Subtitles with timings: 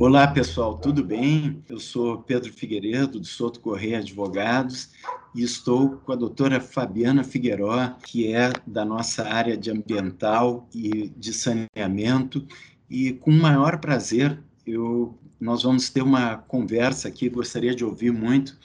[0.00, 1.60] Olá, pessoal, tudo bem?
[1.68, 4.90] Eu sou Pedro Figueiredo, do Souto Correia Advogados,
[5.34, 11.08] e estou com a doutora Fabiana Figueiró, que é da nossa área de ambiental e
[11.16, 12.46] de saneamento,
[12.88, 18.12] e com o maior prazer, eu, nós vamos ter uma conversa aqui, gostaria de ouvir
[18.12, 18.56] muito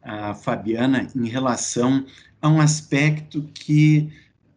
[0.00, 2.06] a Fabiana em relação
[2.40, 4.08] a um aspecto que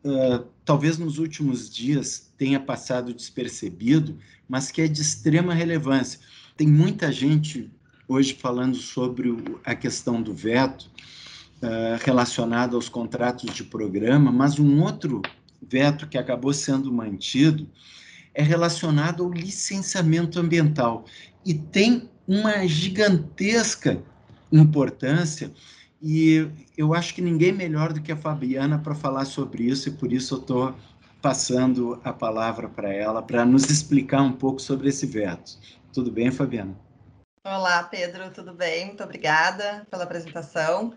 [0.03, 6.19] uh, talvez nos últimos dias tenha passado despercebido, mas que é de extrema relevância.
[6.55, 7.71] Tem muita gente
[8.07, 10.89] hoje falando sobre a questão do veto
[11.61, 15.21] uh, relacionado aos contratos de programa, mas um outro
[15.61, 17.69] veto que acabou sendo mantido
[18.33, 21.05] é relacionado ao licenciamento ambiental
[21.45, 24.01] e tem uma gigantesca
[24.51, 25.51] importância
[26.01, 29.91] e eu acho que ninguém melhor do que a Fabiana para falar sobre isso, e
[29.91, 30.75] por isso eu estou
[31.21, 35.57] passando a palavra para ela, para nos explicar um pouco sobre esse veto.
[35.93, 36.75] Tudo bem, Fabiana?
[37.43, 38.87] Olá, Pedro, tudo bem?
[38.87, 40.93] Muito obrigada pela apresentação.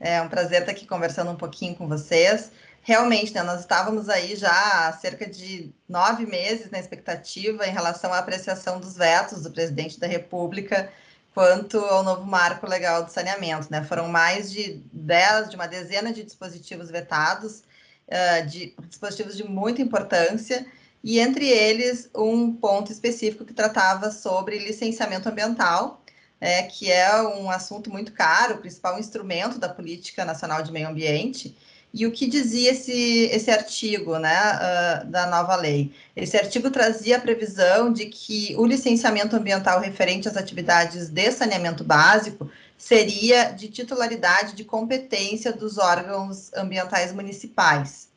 [0.00, 2.52] É um prazer estar aqui conversando um pouquinho com vocês.
[2.82, 4.50] Realmente, né, nós estávamos aí já
[4.88, 9.98] há cerca de nove meses na expectativa em relação à apreciação dos vetos do presidente
[9.98, 10.90] da República
[11.34, 13.68] quanto ao novo marco legal do saneamento.
[13.70, 13.84] Né?
[13.84, 17.62] Foram mais de dez, de uma dezena de dispositivos vetados,
[18.08, 20.66] uh, de dispositivos de muita importância,
[21.02, 26.02] e entre eles um ponto específico que tratava sobre licenciamento ambiental,
[26.40, 30.88] é, que é um assunto muito caro, o principal instrumento da política nacional de meio
[30.88, 31.56] ambiente,
[31.92, 35.92] e o que dizia esse, esse artigo né, uh, da nova lei?
[36.14, 41.82] Esse artigo trazia a previsão de que o licenciamento ambiental referente às atividades de saneamento
[41.82, 48.08] básico seria de titularidade de competência dos órgãos ambientais municipais.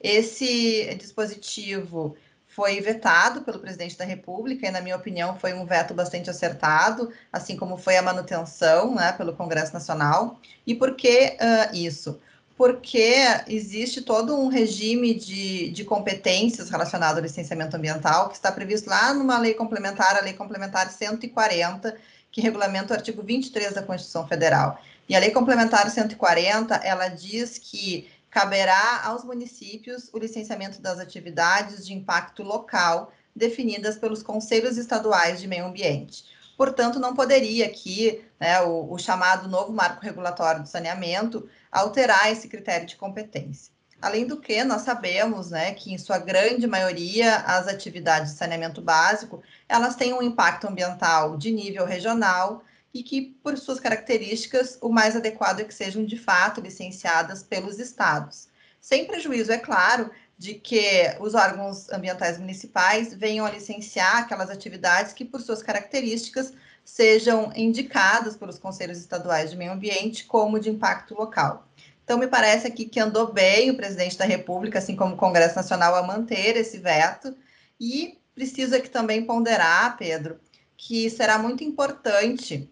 [0.00, 2.16] Esse dispositivo
[2.48, 7.10] foi vetado pelo presidente da República e, na minha opinião, foi um veto bastante acertado,
[7.32, 10.38] assim como foi a manutenção né, pelo Congresso Nacional.
[10.66, 12.20] E por que uh, isso?
[12.56, 18.88] Porque existe todo um regime de, de competências relacionado ao licenciamento ambiental que está previsto
[18.88, 21.96] lá numa lei complementar, a Lei Complementar 140,
[22.30, 24.78] que regulamenta o artigo 23 da Constituição Federal.
[25.08, 31.86] E a Lei Complementar 140, ela diz que caberá aos municípios o licenciamento das atividades
[31.86, 36.24] de impacto local definidas pelos conselhos estaduais de meio ambiente.
[36.56, 42.48] Portanto, não poderia aqui né, o, o chamado novo marco regulatório do saneamento alterar esse
[42.48, 43.72] critério de competência.
[44.00, 48.82] Além do que, nós sabemos né, que, em sua grande maioria, as atividades de saneamento
[48.82, 54.88] básico, elas têm um impacto ambiental de nível regional e que, por suas características, o
[54.88, 58.48] mais adequado é que sejam, de fato, licenciadas pelos estados.
[58.80, 65.12] Sem prejuízo, é claro, de que os órgãos ambientais municipais venham a licenciar aquelas atividades
[65.12, 66.52] que, por suas características,
[66.84, 71.68] sejam indicadas pelos conselhos estaduais de meio ambiente como de impacto local.
[72.04, 75.54] Então, me parece aqui que andou bem o presidente da República, assim como o Congresso
[75.54, 77.36] Nacional, a manter esse veto.
[77.80, 80.40] E preciso aqui também ponderar, Pedro,
[80.76, 82.68] que será muito importante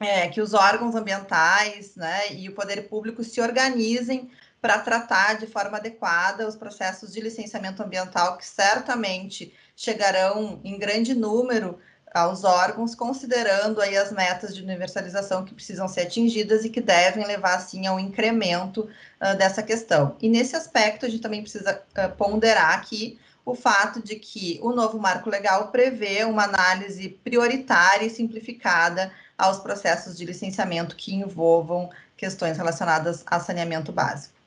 [0.00, 4.30] é, que os órgãos ambientais né, e o poder público se organizem
[4.64, 11.12] para tratar de forma adequada os processos de licenciamento ambiental, que certamente chegarão em grande
[11.12, 11.78] número
[12.14, 17.26] aos órgãos, considerando aí as metas de universalização que precisam ser atingidas e que devem
[17.26, 18.88] levar, assim, ao incremento
[19.20, 20.16] uh, dessa questão.
[20.18, 24.72] E nesse aspecto, a gente também precisa uh, ponderar aqui o fato de que o
[24.72, 31.90] novo marco legal prevê uma análise prioritária e simplificada aos processos de licenciamento que envolvam
[32.16, 34.42] questões relacionadas a saneamento básico.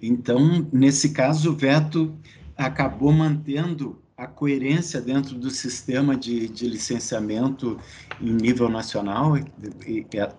[0.00, 2.16] Então, nesse caso, o veto
[2.56, 7.78] acabou mantendo a coerência dentro do sistema de, de licenciamento
[8.20, 9.34] em nível nacional?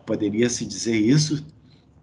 [0.06, 1.46] Poderia se dizer isso?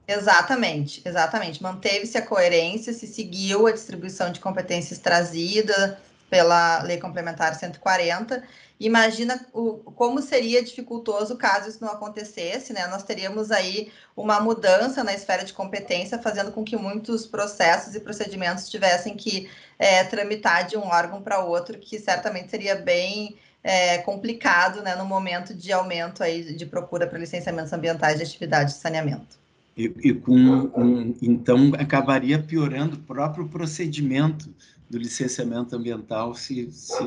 [0.08, 1.62] Exatamente, exatamente.
[1.62, 8.42] Manteve-se a coerência, se seguiu a distribuição de competências trazida pela Lei Complementar 140
[8.78, 12.86] Imagina o, como seria dificultoso caso isso não acontecesse, né?
[12.88, 18.00] Nós teríamos aí uma mudança na esfera de competência, fazendo com que muitos processos e
[18.00, 23.96] procedimentos tivessem que é, tramitar de um órgão para outro, que certamente seria bem é,
[23.98, 28.80] complicado, né, no momento de aumento aí de procura para licenciamentos ambientais de atividades de
[28.80, 29.38] saneamento.
[29.74, 34.50] E, e com um, então acabaria piorando o próprio procedimento
[34.88, 37.04] do licenciamento ambiental se, se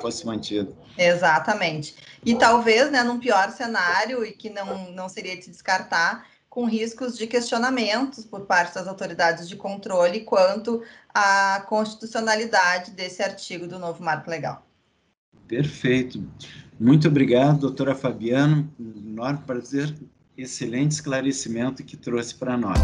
[0.00, 0.76] fosse mantido.
[0.98, 1.94] Exatamente.
[2.24, 6.64] E talvez, né, num pior cenário, e que não, não seria de se descartar, com
[6.66, 10.82] riscos de questionamentos por parte das autoridades de controle quanto
[11.14, 14.66] à constitucionalidade desse artigo do novo marco legal.
[15.46, 16.22] Perfeito.
[16.78, 18.68] Muito obrigado, doutora Fabiano.
[18.78, 19.94] Um enorme prazer,
[20.36, 22.80] excelente esclarecimento que trouxe para nós.